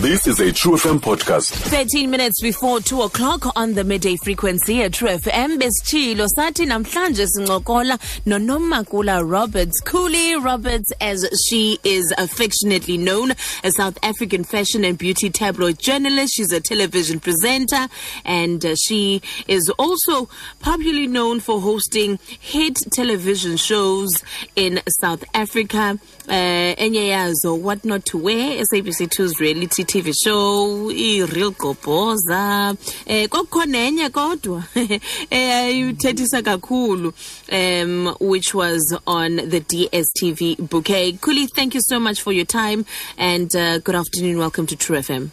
This 0.00 0.26
is 0.26 0.40
a 0.40 0.50
True 0.50 0.76
FM 0.76 0.98
podcast. 1.00 1.50
13 1.52 2.10
minutes 2.10 2.40
before 2.40 2.80
2 2.80 3.02
o'clock 3.02 3.54
on 3.54 3.74
the 3.74 3.84
midday 3.84 4.16
frequency 4.16 4.82
at 4.82 4.94
True 4.94 5.08
FM 5.08 5.58
besitshilo 5.58 6.26
sathi 6.34 6.64
namhlanje 6.66 7.26
sincokola 7.26 7.98
nonomakula 8.24 9.22
Roberts 9.30 9.78
Kuli 9.82 10.36
Roberts 10.36 10.90
as 11.02 11.28
she 11.46 11.78
is 11.84 12.14
affectionately 12.16 12.96
known 12.96 13.32
a 13.62 13.70
South 13.72 13.98
African 14.02 14.42
fashion 14.42 14.84
and 14.86 14.96
beauty 14.96 15.28
tabloid 15.28 15.78
journalist 15.78 16.32
she's 16.34 16.50
a 16.50 16.60
television 16.60 17.20
presenter 17.20 17.86
and 18.24 18.64
uh, 18.64 18.74
she 18.76 19.20
is 19.48 19.68
also 19.78 20.30
popularly 20.60 21.08
known 21.08 21.40
for 21.40 21.60
hosting 21.60 22.18
hit 22.38 22.76
television 22.90 23.58
shows 23.58 24.22
in 24.56 24.80
South 24.98 25.24
Africa 25.34 25.98
uh, 26.26 26.32
enye 26.32 27.08
yazo 27.08 27.58
what 27.60 27.84
not 27.84 28.06
to 28.06 28.16
wear 28.16 28.64
SABC2's 28.64 29.38
reality 29.40 29.84
TV 29.90 30.12
show 30.14 30.88
i-real 30.92 31.50
gobhoza 31.50 32.76
eh 33.06 33.28
kwakukhona 33.28 33.78
enye 33.78 34.08
kodwa. 34.10 34.62
Eyayithethisa 35.30 36.42
kakhulu 36.42 37.12
um 37.50 38.14
which 38.20 38.54
was 38.54 38.96
on 39.04 39.36
the 39.36 39.60
DSTV 39.60 40.68
bouquet. 40.68 41.18
Kuli 41.20 41.48
thank 41.48 41.74
you 41.74 41.80
so 41.80 41.98
much 41.98 42.22
for 42.22 42.32
your 42.32 42.46
time 42.46 42.86
and 43.18 43.56
uh, 43.56 43.78
good 43.78 43.96
afternoon. 43.96 44.38
Welcome 44.38 44.66
to 44.68 44.76
True 44.76 44.98
FM 44.98 45.30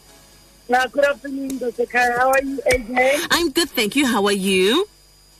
Now, 0.70 0.86
good 0.88 1.06
afternoon, 1.06 1.60
Dr. 1.60 1.86
Kai. 1.86 2.12
How 2.18 2.30
are 2.32 2.44
you, 2.44 2.60
AJ? 2.74 3.28
I'm 3.30 3.52
good 3.52 3.70
thank 3.70 3.96
you. 3.96 4.08
How 4.08 4.26
are 4.26 4.32
you 4.32 4.88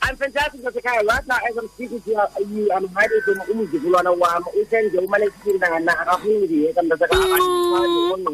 I'm 0.00 0.16
fantastic, 0.16 0.62
Dr. 0.62 0.80
Kai. 0.80 1.02
Right 1.02 1.26
now, 1.26 1.38
as 1.48 1.56
I'm 1.56 1.68
speaking 1.68 2.00
to 2.00 2.10
you, 2.10 2.70
I'm 2.72 2.88
hiding 2.88 3.20
from 3.24 3.38
umzukulwana 3.40 4.10
wami. 4.10 4.46
Usenze 4.62 4.98
umalekisindana 4.98 5.78
na 5.80 6.00
akafuni 6.00 6.38
ngiyeka 6.48 6.82
Dr. 6.82 7.08
Kai. 7.08 7.18
Akafuni 7.18 8.24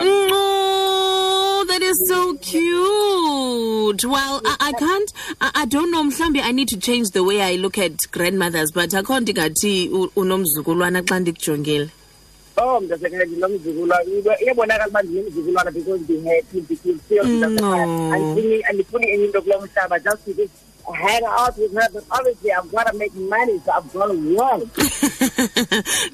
Oh, 0.00 1.64
that 1.66 1.82
is 1.82 1.96
so 2.08 2.34
cute. 2.34 4.04
Well, 4.04 4.40
I, 4.44 4.56
I 4.60 4.72
can't, 4.72 5.12
I, 5.40 5.50
I 5.54 5.64
don't 5.66 5.90
know, 5.90 6.04
mhlambi 6.04 6.40
I 6.42 6.52
need 6.52 6.68
to 6.68 6.76
change 6.78 7.10
the 7.10 7.24
way 7.24 7.40
I 7.42 7.56
look 7.56 7.78
at 7.78 7.92
grandmothers, 8.12 8.70
but 8.72 8.90
akho 8.90 9.20
ndingathi 9.20 9.88
unomzukulwana 10.16 11.02
xa 11.02 11.20
ndikujongile. 11.20 11.90
Oh. 12.56 12.80
Kai, 12.80 13.26
nginomzukulwana. 13.26 14.04
Iyabonakala 14.42 14.88
uba 14.88 15.02
ndinomzukulwana 15.02 15.70
because 15.72 16.00
ndi-happy, 16.00 16.60
Dr. 16.60 17.60
Kai. 17.60 17.86
No. 17.86 18.10
Andifuni- 18.12 18.62
andifuni 18.70 19.06
enye 19.10 19.24
into 19.24 19.42
kulo 19.42 19.60
mhlaba 19.60 19.98
just 19.98 20.26
because 20.26 20.50
hang 20.94 21.22
out 21.24 21.56
with 21.58 21.72
her, 21.74 21.88
but 21.92 22.04
obviously 22.10 22.52
I've 22.52 22.70
got 22.70 22.90
to 22.90 22.98
make 22.98 23.14
money, 23.14 23.60
so 23.64 23.72
I've 23.72 23.92
got 23.92 24.06
to 24.06 24.36
work. 24.36 24.72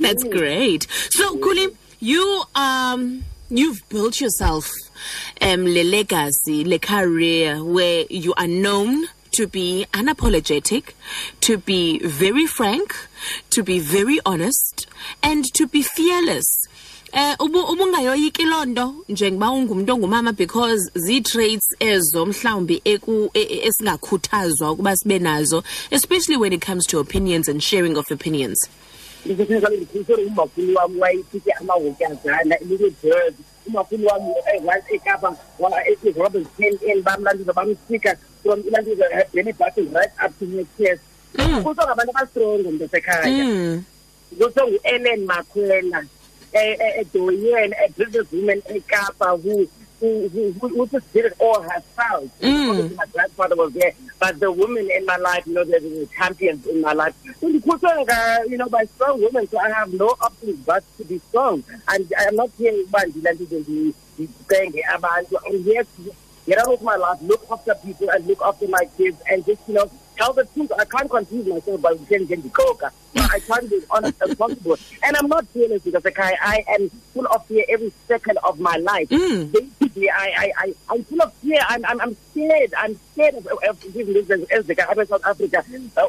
That's 0.00 0.25
great. 0.25 0.86
So, 1.11 1.36
Kuli, 1.39 1.69
you 2.00 2.44
um 2.55 3.25
you've 3.50 3.89
built 3.89 4.20
yourself 4.20 4.70
um 5.41 5.64
le 5.64 5.84
legacy, 5.84 6.64
le 6.64 6.78
career 6.78 7.62
where 7.62 8.05
you 8.11 8.34
are 8.34 8.48
known 8.48 9.06
to 9.33 9.47
be 9.48 9.84
unapologetic, 9.92 10.92
to 11.41 11.58
be 11.58 11.98
very 12.06 12.47
frank, 12.47 12.95
to 13.50 13.64
be 13.64 13.80
very 13.80 14.20
honest, 14.25 14.86
and 15.22 15.45
to 15.55 15.67
be 15.67 15.83
fearless. 15.83 16.64
Eh 17.17 17.37
ubu 17.41 17.59
ubungayoyiki 17.73 18.43
lonto 18.45 18.95
njengoba 19.09 19.51
ungumuntu 19.51 19.93
ongumama 19.93 20.33
because 20.33 20.91
zi-traits 20.95 21.67
ezo 21.81 22.27
mhlawumbi 22.27 22.81
eku 22.84 23.31
e- 23.34 23.41
e- 23.41 23.67
esingakhuthazwa 23.69 24.70
ukuba 24.73 24.97
sibe 24.97 25.19
nazo 25.19 25.62
especially 25.91 26.37
when 26.37 26.53
it 26.53 26.67
comes 26.67 26.87
to 26.87 26.98
opinions 27.01 27.48
and 27.48 27.61
sharing 27.62 27.97
of 27.97 28.11
opinions. 28.11 28.69
ndizothetha 29.27 29.69
ndikhusele 29.69 30.25
umakhulu 30.25 30.75
wami 30.77 31.01
wayesithi 31.01 31.53
amahotyazana 31.53 32.57
little 32.69 32.91
bird 33.03 33.35
umakhulu 33.67 34.07
wami 34.07 34.31
once 34.67 34.95
ekapa 34.95 35.37
robert 36.17 36.47
ten 36.57 36.79
n 36.97 37.03
bamlantuza 37.03 37.53
bamsika 37.53 38.17
from 38.42 38.61
ilantuza 38.61 39.05
benny 39.33 39.53
buttons 39.53 39.92
right 39.95 40.12
up 40.27 40.39
to 40.39 40.45
next 40.47 40.81
years 40.81 41.01
kusho 41.63 41.83
ngabantu 41.85 42.11
abastrongo 42.11 42.70
mntasekhaya 42.70 43.45
Mm. 43.45 43.83
kusho 44.39 44.67
ngu-ellen 44.69 45.25
makhwela. 45.25 46.05
Edoyen 46.55 47.73
a 47.85 47.91
business 47.92 48.31
woman 48.33 48.61
ekapa 48.63 49.41
who 49.42 49.69
who, 50.01 50.29
who, 50.29 50.53
who 50.53 50.69
who 50.69 50.87
just 50.89 51.13
did 51.13 51.27
it 51.27 51.37
all 51.39 51.63
herself. 51.63 52.29
Mm. 52.41 52.95
My 52.97 53.07
grandfather 53.07 53.57
was 53.57 53.73
there, 53.73 53.92
but 54.19 54.39
the 54.39 54.51
women 54.51 54.89
in 54.91 55.07
my 55.07 55.17
life, 55.17 55.47
you 55.47 55.55
know, 55.55 55.64
they're 55.64 55.81
the 55.81 56.09
champions 56.17 56.67
in 56.67 56.81
my 56.81 56.93
life. 56.93 57.14
So 57.41 57.51
the 57.51 57.61
question, 57.61 58.05
uh, 58.11 58.39
you 58.48 58.59
know, 58.59 58.69
by 58.69 58.85
strong 58.85 59.23
women, 59.23 59.48
so 59.48 59.59
I 59.59 59.70
have 59.70 59.93
no 59.93 60.09
option 60.20 60.63
but 60.67 60.85
to 60.98 61.05
be 61.05 61.19
strong. 61.19 61.64
And 61.89 62.13
I'm 62.19 62.37
not 62.37 62.51
here 62.59 62.73
to 62.73 63.64
be 63.67 63.95
saying 64.48 64.73
abantu. 64.93 65.37
I'm 65.47 65.63
here 65.63 65.85
to 65.85 66.14
get 66.47 66.59
out 66.59 66.75
of 66.75 66.83
my 66.83 66.97
life, 66.97 67.19
look 67.23 67.47
after 67.51 67.75
people, 67.77 68.11
and 68.11 68.27
look 68.27 68.43
after 68.45 68.69
my 68.69 68.85
kids, 68.98 69.17
and 69.31 69.45
just, 69.47 69.63
you 69.67 69.75
know, 69.75 69.91
tell 70.17 70.33
the 70.33 70.45
truth. 70.47 70.73
I 70.79 70.85
can't 70.85 71.11
confuse 71.11 71.47
myself 71.47 71.80
by 71.80 71.95
to 71.95 72.36
be 72.36 72.48
coca. 72.51 72.92
I 73.17 73.41
can't 73.41 73.69
be 73.70 73.80
honest 73.91 74.20
as 74.23 74.35
possible. 74.35 74.77
And 75.02 75.17
I'm 75.17 75.29
not 75.29 75.47
fearless 75.48 75.83
because 75.83 76.05
like, 76.05 76.19
I, 76.19 76.36
I 76.41 76.64
am 76.75 76.91
full 77.13 77.27
of 77.27 77.47
fear 77.47 77.64
every 77.69 77.92
second 78.07 78.39
of 78.45 78.58
my 78.61 78.77
life. 78.77 79.08
Mm. 79.08 79.52
Basically, 79.52 80.11
I, 80.11 80.35
I, 80.36 80.52
I, 80.58 80.75
I'm 80.91 81.05
full 81.05 81.23
of 81.23 81.33
fear. 81.35 81.61
I'm, 81.69 81.85
I'm, 81.85 82.01
I'm 82.01 82.17
scared. 82.30 82.75
I'm 82.77 82.98
scared 83.13 83.35
of, 83.35 83.47
of 83.47 83.92
giving 83.92 84.14
this 84.14 84.30
as, 84.51 84.67
the 84.67 84.75
guy 84.75 84.92
in 84.97 85.07
South 85.07 85.25
Africa. 85.25 85.64
Uh, 85.97 86.08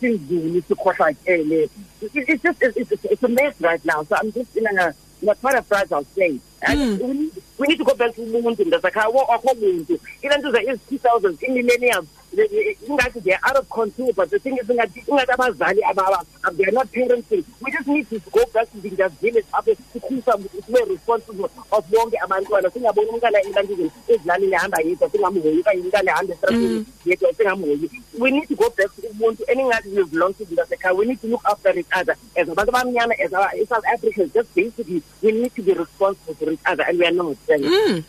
things 0.00 0.20
do 0.28 0.40
need 0.40 0.68
to 0.68 0.74
quite 0.74 1.00
like, 1.00 1.16
eh, 1.26 1.42
eh. 1.50 1.66
It's 2.00 2.42
just, 2.42 2.62
it's, 2.62 2.92
it's, 2.92 3.04
it's 3.04 3.22
a 3.22 3.28
mess 3.28 3.60
right 3.60 3.82
now. 3.84 4.02
So 4.04 4.16
I'm 4.16 4.32
just 4.32 4.56
in 4.56 4.66
a, 4.66 4.94
in 5.22 5.28
a 5.28 5.34
a 5.42 5.62
fragile 5.62 6.04
state. 6.04 6.40
And 6.62 7.00
we, 7.00 7.12
need, 7.12 7.32
we 7.58 7.66
need 7.68 7.78
to 7.78 7.84
go 7.84 7.94
back 7.94 8.14
to 8.14 8.22
umuntu 8.22 8.64
mntasekhaya 8.64 9.08
wakho 9.08 9.54
muntu 9.54 10.00
ilantuza 10.22 10.62
ezi-two 10.62 10.98
thousands 10.98 11.42
i-millennials 11.42 12.06
ingathi 12.42 13.20
they're 13.24 13.38
out 13.42 13.56
of 13.56 13.68
control 13.70 14.12
but 14.12 14.30
the 14.30 14.38
thing 14.38 14.56
is 14.60 14.68
ingathi 14.68 15.02
abazali 15.32 15.80
aba- 15.84 16.06
aba- 16.08 16.56
they're 16.56 16.72
not 16.72 16.86
parenting. 16.92 17.44
We 17.60 17.70
just 17.72 17.86
need 17.88 18.08
to 18.10 18.20
go 18.30 18.44
back 18.54 18.70
to 18.72 18.78
the 18.80 18.90
village 19.20 19.46
apho 19.52 19.74
sikhulisa 19.92 20.38
sibe 20.66 20.84
responsible 20.90 21.50
of 21.72 21.84
bonke 21.90 22.16
abantwana. 22.22 22.70
Singaboni 22.70 23.08
umntana 23.10 23.40
elantuzeni 23.42 23.90
ezilalini 24.08 24.52
ehamba 24.52 24.78
yedwa 24.80 25.10
singamhoyi 25.10 25.60
okanye 25.60 25.80
umntana 25.82 26.10
ehamba 26.12 26.32
esitrateni 26.34 26.86
yedwa 27.06 27.32
singamhoyi 27.34 27.90
we 28.18 28.30
need 28.30 28.48
to 28.48 28.54
go 28.56 28.70
back 28.70 28.90
to 28.96 29.02
ubuntu 29.10 29.42
eningathi 29.48 29.88
we 29.96 30.04
belong 30.04 30.32
to 30.34 30.44
mntasekhaya 30.44 30.94
we 30.94 31.04
need 31.06 31.20
to 31.20 31.26
look 31.28 31.42
after 31.44 31.78
each 31.78 31.86
other. 31.92 32.16
As 32.36 32.48
abantu 32.48 32.70
abamnyama 32.72 33.14
as 33.24 33.32
our 33.32 33.50
south 33.68 33.84
africans 33.86 34.32
just 34.32 34.54
basically 34.54 35.02
we 35.22 35.32
need 35.32 35.54
to 35.54 35.62
be 35.62 35.72
responsible 35.74 36.34
for 36.34 36.50
each 36.52 36.60
other 36.66 36.84
and 36.88 36.98
we 36.98 37.06
are 37.06 37.10
not. 37.12 37.36
Mm. 37.48 38.04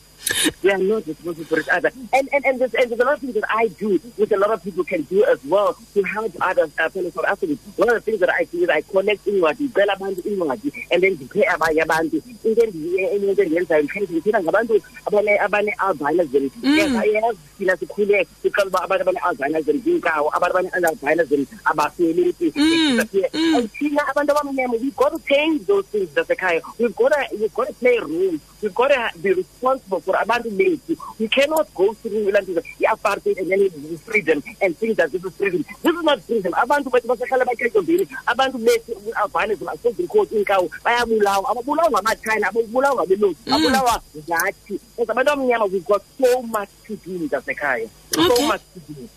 We 0.64 0.72
are 0.72 0.78
not 0.78 1.06
responsible 1.08 1.46
for 1.46 1.60
each 1.60 1.70
other. 1.70 1.92
And 2.14 2.30
and, 2.34 2.46
and, 2.46 2.60
there's, 2.60 2.74
and 2.74 2.90
there's 2.90 3.00
a 3.00 3.06
lot 3.06 3.16
of 3.16 3.22
things 3.22 3.34
that 3.36 3.46
I 3.50 3.68
do, 3.68 3.98
which 4.18 4.32
a 4.32 4.38
lot 4.38 4.52
of 4.52 4.64
people 4.64 4.84
can 4.84 5.04
do 5.04 5.24
as 5.26 5.44
well 5.46 5.78
to 5.94 6.04
help 6.04 6.34
others, 6.42 6.72
uh, 6.80 6.90
fellow 6.90 7.10
South 7.10 7.26
Africans. 7.26 7.60
One 7.76 7.90
of 7.90 7.96
the 7.96 8.02
things 8.02 8.20
that 8.20 8.30
I 8.30 8.44
do 8.46 8.64
is 8.64 8.70
I 8.70 8.82
connect 8.82 9.26
inwadi, 9.26 9.70
ngicela 9.70 9.96
abantu 9.96 10.22
inwadi, 10.22 10.74
and 10.92 11.04
then 11.04 11.18
ngiphe 11.18 11.44
abanye 11.46 11.84
abantu. 11.84 12.22
Into 12.44 12.62
enye 12.62 13.12
into 13.16 13.44
endiyenzayo 13.44 13.84
mhlawumbe 13.84 14.14
ngithetha 14.14 14.44
ngabantu 14.44 14.82
abane 15.06 15.38
abane 15.40 15.72
albinism. 15.78 16.50
Mm. 16.62 16.78
Yes, 16.78 16.96
I 16.96 17.22
have 17.26 17.38
thina 17.58 17.78
sikhule 17.78 18.28
sicela 18.44 18.68
uba 18.68 18.84
abantu 18.84 19.04
abane 19.04 19.20
albinism 19.20 19.82
zinkawo, 19.82 20.30
abantu 20.34 20.58
abane 20.58 20.70
albinism 20.70 21.60
abafeleti. 21.66 22.52
Mm, 22.52 23.00
mm. 23.00 23.58
And 23.58 23.72
thina 23.74 24.02
abantu 24.12 24.34
abamnyama, 24.34 24.82
we've 24.82 24.96
got 24.96 25.10
to 25.10 25.20
change 25.28 25.66
those 25.66 25.86
things 25.88 26.10
zasekhaya. 26.10 26.62
We've 26.80 26.96
got 26.96 27.10
to 27.10 27.36
we've 27.38 27.54
got 27.54 27.68
to 27.68 27.74
play 27.74 27.98
a 27.98 28.06
role. 28.06 28.40
We've 28.62 28.74
got 28.74 28.88
to 28.88 29.20
be 29.20 29.34
responsible 29.34 30.02
for 30.08 30.16
abantu 30.16 30.50
bethu. 30.58 30.96
We 31.20 31.28
cannot 31.28 31.68
go 31.76 31.94
through 31.94 32.30
ilantuza 32.32 32.64
i-apartheid 32.80 33.38
and 33.40 33.52
then 33.52 33.62
is 33.62 34.02
freedom 34.02 34.42
and 34.62 34.78
think 34.78 34.96
that 34.98 35.12
this 35.12 35.24
is 35.24 35.36
freedom. 35.36 35.64
This 35.84 35.94
is 35.96 36.04
not 36.04 36.22
freedom. 36.22 36.54
Abantu 36.54 36.90
bethu 36.90 37.08
basehlala 37.12 37.46
bakhethombeni. 37.46 38.08
Abantu 38.28 38.58
bethu 38.66 38.96
albinism 39.22 39.68
asezikhosi 39.68 40.36
inkawu 40.40 40.70
bayabulawa. 40.84 41.50
Ababulawa 41.52 41.90
ngama-China, 41.92 42.48
ababulawa 42.48 42.96
ngabelungu, 42.96 43.36
abulawa 43.48 44.02
ngathi. 44.18 44.80
As 45.00 45.08
abantu 45.08 45.32
abamnyama, 45.32 45.72
we've 45.72 45.86
got 45.86 46.02
so 46.20 46.42
much 46.44 46.70
to 46.86 46.96
do 46.98 47.28
zasekhaya. 47.28 47.90
So 48.14 48.24
Okay. 48.32 48.48
much 48.48 48.62
to 48.74 48.80
do. 48.94 49.10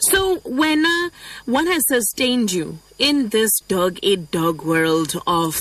So, 0.00 0.40
when 0.44 0.84
uh, 0.84 1.10
what 1.46 1.66
has 1.66 1.84
sustained 1.88 2.52
you 2.52 2.78
in 2.98 3.28
this 3.30 3.50
dog 3.68 3.98
eat 4.02 4.30
dog 4.30 4.62
world 4.62 5.14
of 5.26 5.56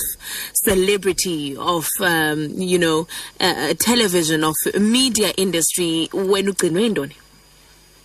celebrity, 0.53 1.55
of 1.55 1.87
um, 1.99 2.49
you 2.49 2.77
know, 2.79 3.07
uh, 3.39 3.73
television, 3.79 4.43
of 4.43 4.55
media 4.79 5.29
industry, 5.37 6.09
when 6.13 6.47
ugcinwe 6.49 6.81
yintoni? 6.83 7.15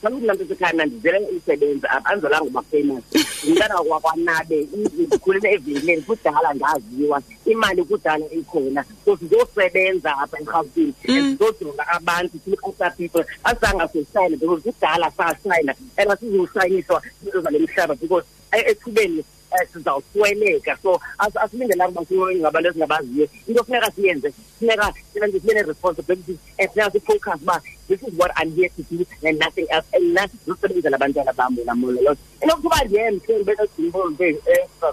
kaloku 0.06 0.26
nto 0.26 0.44
sekhaya 0.48 0.86
ndizele 0.86 1.18
umsebenzi 1.18 1.86
apha 1.86 2.10
andizalanga 2.10 2.44
uba 2.44 2.62
famous 2.62 3.04
ndingana 3.44 3.74
wakwanabe 3.80 4.68
ndikhulele 4.72 5.52
evenkileni 5.54 6.02
kudala 6.02 6.54
ndaziwa 6.54 7.22
imali 7.46 7.84
kudala 7.84 8.24
ikhona. 8.30 8.84
So 9.04 9.16
sizosebenza 9.16 10.18
apha 10.18 10.40
erhawutini 10.40 10.94
and 11.08 11.38
sizojonga 11.38 11.88
abantu 11.88 12.38
silook 12.44 12.66
after 12.69 12.90
people 12.96 13.24
asizange 13.44 13.88
sosayina 13.92 14.36
because 14.36 14.62
kudala 14.62 15.10
sasayina 15.10 15.74
and 15.96 16.10
asizusayiniswa 16.10 17.02
into 17.24 17.40
zale 17.40 17.58
mhlaba 17.58 17.94
because 17.94 18.26
ethubeni 18.52 19.24
sizawusweleka 19.73 20.76
so 20.82 21.00
asilindelanga 21.35 22.00
uba 22.00 22.32
singabantu 22.32 22.69
esingabaziyo 22.69 23.29
into 23.49 23.64
funeka 23.64 23.91
siyenze 23.91 24.32
funeka 24.58 24.93
funeka 25.12 25.32
sibe 25.32 25.55
ne-responsibilities 25.55 26.38
and 26.58 26.70
funeka 26.70 26.91
sifocus 26.91 27.43
uba 27.43 27.62
this 27.88 28.03
is 28.03 28.14
what 28.19 28.32
i'm 28.37 28.50
here 28.55 28.70
to 28.76 28.82
do 28.91 29.06
and 29.29 29.38
nothing 29.38 29.67
else 29.70 29.87
and 29.97 30.14
na 30.14 30.29
zosebenzela 30.47 30.97
abantwana 30.97 31.32
bam 31.32 31.58
wena 31.58 31.75
molo 31.75 32.00
loo 32.03 32.17
and 32.43 32.50
okuba 32.53 32.85
ndiye 32.85 33.11
mhle 33.11 33.35
ndibenogimbo 33.35 34.11
nje 34.11 34.38
extra. 34.47 34.93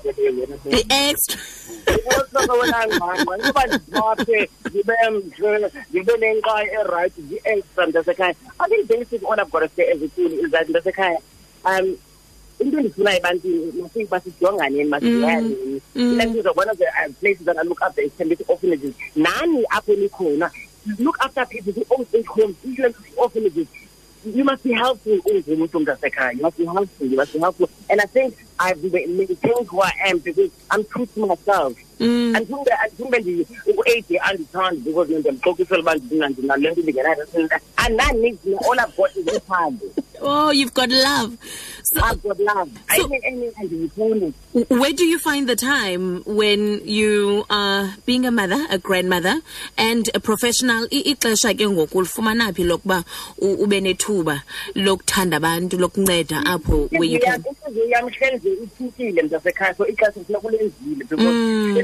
I-extra 0.71 1.38
ngoba 2.44 3.68
ndizaphe 3.68 4.50
ndibe 4.69 4.94
mhle 5.12 5.71
ndibe 5.89 6.13
erayithi 6.80 7.21
mntasekhaya. 7.88 8.36
I 8.60 8.68
think 8.69 9.24
all 9.24 9.39
i've 9.39 9.51
got 9.51 9.60
to 9.60 9.69
say 9.75 9.92
as 9.92 10.01
a 10.01 10.07
tuli 10.07 10.36
is 10.36 10.51
that 10.51 10.68
mntasekhaya 10.68 11.19
um 11.65 11.98
into 12.63 12.77
endifunayo 12.80 13.18
ebantwini 13.18 13.81
masike 13.81 14.06
basijonganeni 14.06 14.89
masiyaneni 14.89 15.81
ile 15.95 16.25
nto 16.25 16.54
one 16.56 16.69
of 16.71 16.77
the 16.77 16.86
uh, 16.86 17.13
places 17.19 17.45
that 17.45 17.57
i 17.57 17.63
look 17.63 17.81
after 17.81 18.04
is 18.06 18.12
Tembisa 18.18 18.44
orphanages. 18.48 18.94
Nani 19.15 19.63
apho 19.69 19.94
nikhona 19.95 20.51
look 21.00 21.18
after 21.21 21.45
people 21.45 21.71
who 21.74 21.86
own 21.95 22.06
age 22.13 22.25
homes 22.27 22.56
orphanages. 23.18 23.68
You 24.25 24.44
must 24.45 24.63
be 24.63 24.71
helpful 24.74 25.19
ungumuntu 25.25 25.80
mntasekhaya 25.80 26.31
you 26.31 26.42
must 26.42 26.57
be 26.57 26.65
helpful 26.65 27.07
you 27.07 27.15
must 27.18 27.33
be 27.33 27.39
helpful. 27.39 27.69
And 27.89 28.01
i 28.01 28.06
think 28.06 28.33
i've 28.60 28.81
been 28.81 29.18
maintained 29.18 29.68
who 29.68 29.81
i 29.81 29.92
am 30.06 30.19
because 30.19 30.51
i'm 30.71 30.83
true 30.86 31.06
to 31.06 31.25
myself. 31.25 31.74
Mm. 32.00 32.36
andifumbe 32.36 32.71
andifumbe 32.71 33.45
u-eighty 33.77 34.18
andithandi 34.19 34.80
because 34.81 35.13
ndiyamxokisela 35.19 35.80
uba 35.81 35.95
ndinale 35.95 36.71
nto 36.71 36.81
ndingenayo 36.81 37.25
andinanix 37.75 38.38
all 38.45 38.80
i've 38.80 38.95
got 38.98 39.15
is 39.15 39.25
uthando 39.38 39.86
oh 40.23 40.51
you've 40.51 40.73
got 40.73 40.89
love. 40.89 41.37
So 41.83 42.01
i've 42.03 42.21
got 42.23 42.39
love. 42.39 42.69
So- 42.95 43.07
think 43.07 43.23
any 43.25 43.47
andiyifuni 43.61 44.33
where 44.69 44.93
do 44.93 45.05
you 45.05 45.19
find 45.19 45.47
the 45.47 45.55
time 45.55 46.23
when 46.25 46.81
you 46.87 47.45
are 47.49 47.93
being 48.05 48.25
a 48.25 48.31
mother 48.31 48.65
a 48.69 48.77
grandmother 48.77 49.35
and 49.77 50.09
a 50.13 50.19
professional 50.19 50.87
ixesha 50.87 51.53
ke 51.53 51.65
ngoku 51.67 51.97
ulifumana 51.97 52.53
phi 52.55 52.63
lokuba 52.63 53.03
ube 53.41 53.81
nethuba 53.81 54.41
lokuthanda 54.75 55.37
abantu 55.37 55.77
lokunceda 55.77 56.45
apho 56.45 56.87
where 56.91 57.03
you 57.03 57.19
can? 57.19 57.41
intliziyo 57.43 57.85
yam 57.89 58.09
hleli 58.09 58.37
nje 58.37 58.49
ithukile 58.63 59.21
mntasekhaya 59.23 59.75
so 59.75 59.87
ixesha 59.87 60.19
because 60.19 60.45
Mm. 61.11 61.77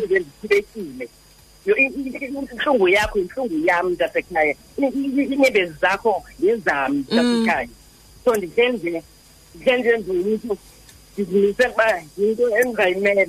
intlungu 2.51 2.87
yakho 2.89 3.19
yintlungu 3.19 3.57
yam 3.65 3.89
mntasekhaya. 3.89 4.55
I- 4.77 4.85
i- 4.85 5.73
zakho 5.81 6.23
yezam 6.39 6.93
mntasekhaya 6.93 7.67
so 8.25 8.35
ndihleli 8.35 8.77
nje 8.77 9.03
ndihleli 9.55 9.81
nje 9.81 9.97
ndingumntu 9.97 10.57
ndizimisele 11.17 11.69
uba 11.73 12.03
yinto 12.17 12.43
endingayimele 12.57 13.23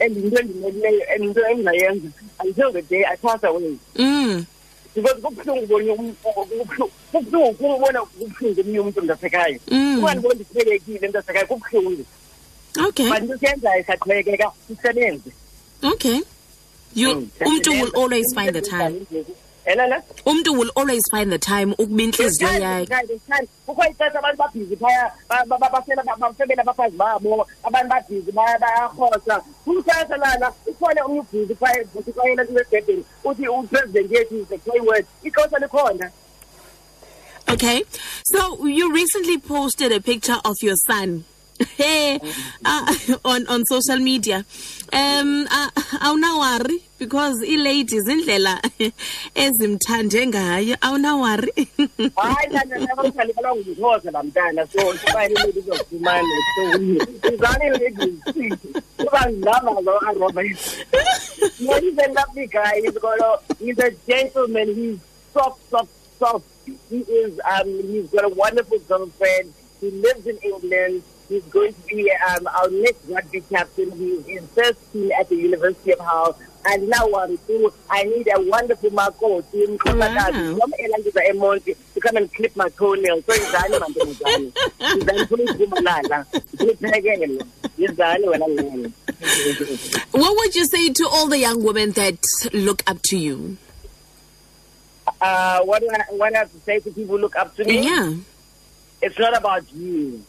and 0.00 0.16
yinto 0.16 0.38
endimeleyo 0.40 1.02
and 1.14 1.22
yinto 1.24 1.40
endingayenza. 1.50 2.08
Until 2.44 2.72
the 2.72 2.82
day 2.82 3.04
i 3.04 3.16
pass 3.16 3.44
away. 3.44 3.76
Mm. 3.96 4.46
because 4.94 5.20
kubuhlungu 5.20 5.64
ubona 5.64 5.92
um- 5.92 6.14
kubuhlungu 7.12 7.54
kubona 7.54 8.00
kubuhlungu 8.02 8.60
omnye 8.60 8.80
umntu 8.80 9.02
mntasekhaya 9.02 9.58
Mm. 9.68 9.98
ungandibona 9.98 10.34
ndithibelekile 10.34 11.08
mntasekhaya 11.08 11.46
kubuhlungu. 11.46 12.04
Okay. 12.88 13.08
But 13.08 13.18
into 13.22 13.38
siyenzayo 13.38 13.84
siyaqhubekeka 13.84 14.52
sisebenze. 14.68 15.30
Okay. 15.82 16.20
You 16.94 17.14
Mm, 17.14 17.28
umntu 17.46 17.70
will 17.70 17.92
always 17.96 18.34
find 18.34 18.52
the 18.52 18.60
time 18.60 19.06
elana 19.68 20.02
umntu 20.26 20.52
will 20.58 20.70
always 20.76 21.02
find 21.10 21.30
the 21.30 21.38
time 21.38 21.74
ukuba 21.78 22.02
intliziyo 22.02 22.50
yakhe. 22.50 23.48
kukho 23.66 23.82
ixesha 23.90 24.18
abantu 24.18 24.38
babhizi 24.38 24.76
phaya 24.76 25.12
bafebela 26.20 26.62
abafazi 26.62 26.96
babo. 26.96 27.46
Abantu 27.62 27.88
babhizi 27.88 28.32
bayarhosa 28.32 29.42
kumxesha 29.64 30.16
lana 30.16 30.52
ukhona 30.66 31.04
omnye 31.04 31.20
ubhizi 31.20 31.54
phaya 31.54 31.84
kwayena 32.14 32.44
kuwedebheni 32.44 33.04
uthi 33.24 33.48
upresident 33.48 34.12
yethu 34.12 34.42
is 34.42 34.48
the 34.48 34.58
key 34.58 34.80
word. 34.80 35.06
Ixesha 35.24 35.58
likhona. 35.58 36.10
Okay. 37.48 37.84
So 38.24 38.66
you 38.66 38.92
recently 38.92 39.38
posted 39.38 39.92
a 39.92 40.00
picture 40.00 40.36
of 40.44 40.56
your 40.62 40.76
son. 40.86 41.24
Hey, 41.76 42.20
uh, 42.64 42.94
on 43.24 43.46
on 43.48 43.64
social 43.66 43.98
media. 43.98 44.44
Um 44.92 45.46
uh, 45.50 45.70
awunawari 46.06 46.80
because 46.98 47.42
i-ladies 47.44 48.06
indlela 48.06 48.60
ezimthande 49.34 50.26
ngayo. 50.26 50.76
Awunawari. 50.80 51.52
hayi 52.16 52.48
nananabamdlalelwa 52.52 53.56
ngumkhoza 53.56 54.10
laa 54.10 54.22
mntana 54.22 54.66
so 54.66 54.94
sibayeleli 54.98 55.58
uzofumana 55.58 56.36
so 56.54 56.78
lovely 62.12 62.46
guy 62.46 62.82
he's 63.58 63.78
a 63.78 63.90
gentleman. 64.06 64.74
He's 64.74 64.98
soft 65.32 65.70
soft 65.70 65.90
soft. 66.18 66.44
He 66.90 66.98
is 66.98 67.40
um 67.50 67.68
he's 67.88 68.10
got 68.10 68.24
a 68.24 68.28
wonderful 68.28 68.78
girlfriend 68.88 69.52
he 69.80 69.90
lives 69.90 70.26
in 70.26 70.36
england 70.38 71.02
he's 71.28 71.44
going 71.44 71.72
to 71.72 71.80
be 71.94 72.10
um 72.28 72.46
our 72.46 72.70
next 72.70 73.00
rugby 73.08 73.40
captain 73.50 73.90
he's 73.92 74.26
in 74.26 74.46
first 74.48 74.78
team 74.92 75.10
at 75.18 75.28
the 75.28 75.36
university 75.36 75.92
of 75.92 76.00
hull 76.00 76.36
and 76.66 76.88
now 76.88 77.06
um, 77.12 77.38
too, 77.46 77.72
I 77.88 78.02
need 78.04 78.28
a 78.34 78.40
wonderful 78.42 78.90
Wow. 78.90 80.56
from 80.58 80.72
elandiza 80.84 81.20
emonti 81.30 81.76
to 81.94 82.00
come 82.00 82.16
and 82.16 82.32
clip 82.34 82.54
my 82.56 82.68
toenails 82.70 83.24
so 83.26 83.32
mantombazane 83.80 84.52
izani 84.96 85.26
funa 85.28 85.42
izibumalala 85.52 86.24
funa 86.58 86.72
iphekele 86.72 87.44
izani 87.78 88.28
wena 88.28 88.48
ngene 88.48 88.92
What 90.12 90.36
would 90.36 90.54
you 90.56 90.66
say 90.66 90.90
to 90.92 91.08
all 91.08 91.28
the 91.28 91.38
young 91.38 91.62
women 91.62 91.92
that 91.92 92.18
look 92.52 92.82
up 92.90 93.00
to 93.02 93.16
you? 93.16 93.56
uh, 95.20 95.60
what 95.60 95.80
do 95.80 95.88
I, 95.90 96.14
what 96.14 96.34
I 96.34 96.38
have 96.38 96.52
to 96.52 96.58
say 96.60 96.80
to 96.80 96.90
people 96.90 97.16
who 97.16 97.22
look 97.22 97.36
up 97.36 97.54
to 97.56 97.64
me? 97.64 97.84
Yeah. 97.84 98.14
It's 99.00 99.18
not 99.18 99.36
about 99.36 99.64
you. 99.74 100.24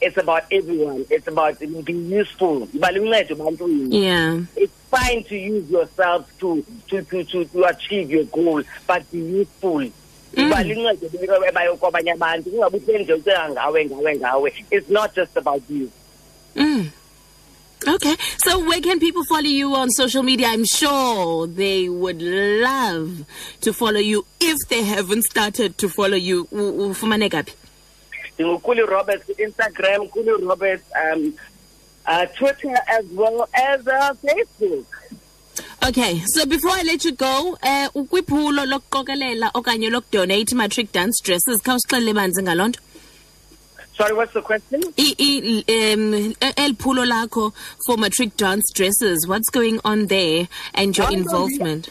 It's 0.00 0.16
about 0.16 0.44
everyone. 0.52 1.04
It's 1.10 1.26
about 1.26 1.58
being 1.58 2.08
useful. 2.10 2.68
Yeah. 2.72 4.40
It's 4.56 4.72
fine 4.90 5.24
to 5.24 5.36
use 5.36 5.68
yourself 5.70 6.30
to 6.38 6.64
to 6.88 7.02
to 7.02 7.24
to, 7.24 7.44
to 7.44 7.64
achieve 7.64 8.10
your 8.10 8.24
goal, 8.24 8.62
but 8.86 9.10
be 9.10 9.18
useful. 9.18 9.90
Ibalulekile 10.36 11.52
bayo 11.52 11.76
kwabanye 11.76 12.12
abantu 12.12 12.50
kungabe 12.50 12.76
uhleli 12.78 13.04
nje 13.04 13.12
ucela 13.14 13.50
ngawe 13.50 13.86
ngawe 13.86 14.16
ngawe. 14.16 14.52
It's 14.70 14.88
not 14.88 15.14
just 15.14 15.36
about 15.36 15.62
you. 15.70 15.90
Mm. 16.54 16.90
Okay. 17.86 18.16
So 18.38 18.58
where 18.64 18.80
can 18.80 19.00
people 19.00 19.24
follow 19.24 19.48
you 19.48 19.74
on 19.74 19.90
social 19.90 20.22
media? 20.22 20.48
I'm 20.48 20.64
sure 20.64 21.46
they 21.46 21.88
would 21.88 22.20
love 22.20 23.24
to 23.62 23.72
follow 23.72 24.00
you 24.00 24.26
if 24.40 24.56
they 24.68 24.82
haven't 24.82 25.22
started 25.22 25.78
to 25.78 25.88
follow 25.88 26.16
you. 26.16 26.46
U- 28.38 28.44
ufumaneka 28.44 28.64
phi? 28.64 28.82
Ndingukuli 28.82 28.82
Roberts 28.82 29.28
Instagram, 29.38 30.08
Kuli 30.08 30.30
Roberts 30.46 30.84
um 31.14 31.32
uh, 32.06 32.24
Twitter 32.36 32.74
as 32.88 33.04
well 33.12 33.46
as 33.54 33.86
uh, 33.86 34.14
Facebook. 34.22 34.86
Okay, 35.88 36.22
so 36.26 36.46
before 36.46 36.70
I 36.72 36.82
let 36.82 37.04
you 37.04 37.12
go, 37.12 37.56
eh 37.62 37.88
ukwiphulo 37.94 38.66
lokuqokelela 38.66 39.50
okanye 39.54 39.90
lokudonate 39.90 40.54
matric 40.54 40.92
dance 40.92 41.20
dresses 41.24 41.60
khawusixelele 41.62 42.12
banzi 42.14 42.42
ngaloo 42.42 42.68
nto. 42.68 42.80
Sorry, 43.96 44.14
what's 44.14 44.32
the 44.32 44.42
question? 44.42 44.80
I- 44.96 45.14
i- 45.18 45.64
um 45.92 46.34
el 46.56 46.74
phulo 46.74 47.04
lakho 47.04 47.52
for 47.86 47.96
matric 47.98 48.36
dance 48.36 48.72
dresses, 48.74 49.26
what's 49.26 49.50
going 49.50 49.80
on 49.84 50.06
there 50.06 50.48
and 50.74 50.96
your 50.96 51.12
involvement? 51.12 51.88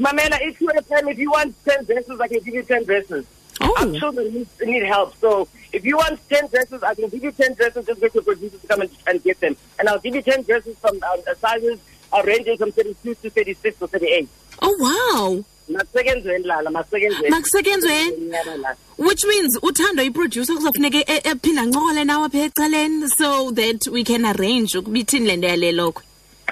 Mamela, 0.00 0.38
if 0.42 0.60
you 0.60 0.68
time, 0.88 1.08
if 1.08 1.18
you 1.18 1.30
want 1.30 1.54
10 1.64 1.84
dresses, 1.84 2.20
I 2.20 2.26
can 2.26 2.40
give 2.40 2.54
you 2.54 2.62
10 2.64 2.84
dresses. 2.84 3.24
Our 3.60 3.70
Oh, 3.78 3.98
children 3.98 4.32
need, 4.34 4.48
need 4.62 4.82
help. 4.84 5.14
So 5.20 5.48
if 5.72 5.84
you 5.84 5.96
want 5.96 6.18
10 6.28 6.48
dresses, 6.48 6.82
I 6.82 6.94
can 6.94 7.08
give 7.08 7.22
you 7.22 7.32
10 7.32 7.54
dresses. 7.54 7.86
Just 7.86 8.00
get 8.00 8.14
your 8.14 8.24
producers 8.24 8.60
to 8.60 8.66
come 8.66 8.80
and, 8.82 8.90
and 9.06 9.22
get 9.22 9.40
them. 9.40 9.56
And 9.78 9.88
I'll 9.88 10.00
give 10.00 10.14
you 10.14 10.22
10 10.22 10.42
dresses 10.42 10.76
from 10.78 10.98
uh, 11.02 11.34
sizes 11.40 11.78
uh, 12.12 12.22
ranging 12.24 12.56
from 12.58 12.72
32 12.72 13.14
to 13.14 13.30
36 13.30 13.82
or 13.82 13.88
38. 13.88 14.28
oh 14.62 14.76
wow. 14.80 15.44
Masekenzweni 15.68 16.44
lala, 16.46 16.70
masekenzweni. 16.70 17.30
Makusetyenzweni? 17.30 18.76
Which 18.98 19.24
means 19.24 19.58
uthando 19.62 20.02
iproducer 20.02 20.54
kuzofuneka 20.56 20.98
ephinda 21.26 21.62
ancokole 21.62 22.04
nawe 22.04 22.24
apha 22.26 22.38
ecaleni 22.44 23.08
so 23.08 23.50
that 23.52 23.88
we 23.90 24.04
can 24.04 24.24
arrange 24.26 24.78
ukuba 24.78 24.98
ithini 24.98 25.26
le 25.26 25.36
nto 25.36 25.48
yale 25.48 25.72
lokhwe. 25.72 26.02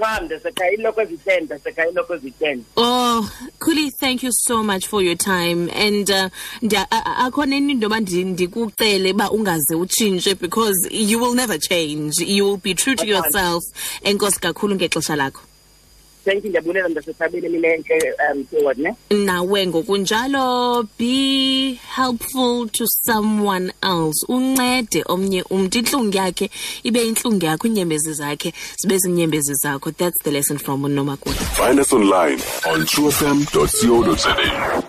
Xa 0.03 0.21
ndesekhaya 0.21 0.73
iloko 0.73 1.01
ezi-10, 1.03 1.41
ndesekhaya 1.45 1.91
iloko 1.91 2.15
ezi-10. 2.15 2.61
Oh, 2.77 3.31
Kuli, 3.61 3.91
thank 4.01 4.23
you 4.23 4.31
so 4.33 4.63
much 4.63 4.87
for 4.89 5.01
your 5.03 5.15
time. 5.17 5.71
And 5.71 6.11
uh, 6.11 6.29
ndia- 6.63 6.87
a- 6.91 7.03
a- 7.07 7.17
akho 7.31 7.47
nenye 7.47 7.71
into 7.73 7.87
yoba 7.87 8.01
ndi- 8.01 8.25
ndikucele 8.25 9.11
uba 9.13 9.31
ungaze 9.31 9.75
utshintshe 9.75 10.35
because 10.41 10.89
you 10.91 11.19
will 11.21 11.35
never 11.35 11.59
change. 11.59 12.19
You 12.21 12.45
will 12.45 12.57
be 12.57 12.75
true 12.75 12.97
to 12.97 13.07
yourself. 13.07 13.63
Enkosi 14.03 14.41
kakhulu 14.41 14.75
ngexesha 14.75 15.17
lakho. 15.17 15.41
Thank 16.25 16.45
you 16.45 16.49
ndiyabulela 16.51 16.89
mntasesabeni 16.89 17.47
eminentle 17.47 18.15
um 18.33 18.45
forward 18.45 18.79
ne? 18.79 18.95
Nawe 19.11 19.67
ngokunjalo 19.67 20.89
be 20.99 21.79
helpful 21.97 22.69
to 22.69 22.87
someone 22.87 23.73
else. 23.83 24.27
Uncede 24.29 25.05
omnye 25.07 25.43
umntu 25.43 25.79
intlungu 25.79 26.17
yakhe 26.17 26.51
ibe 26.83 27.07
intlungu 27.07 27.45
yakho 27.45 27.67
iinyembezi 27.69 28.13
zakhe 28.13 28.53
zibe 28.77 28.99
ziinyembezi 28.99 29.55
zakho. 29.55 29.91
That's 29.91 30.19
the 30.25 30.31
lesson 30.31 30.59
from 30.59 30.83
unomakuta 30.85 31.45
Find 31.55 31.81
us 31.81 31.93
online 31.93 32.41
on 32.71 32.87
truefm.co.za. 32.87 34.82